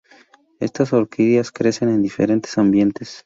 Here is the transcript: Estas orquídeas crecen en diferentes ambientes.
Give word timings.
Estas 0.59 0.93
orquídeas 0.93 1.51
crecen 1.51 1.89
en 1.89 2.01
diferentes 2.01 2.57
ambientes. 2.57 3.19